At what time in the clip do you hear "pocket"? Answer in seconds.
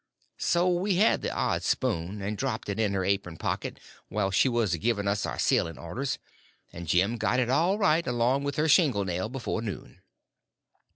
3.37-3.79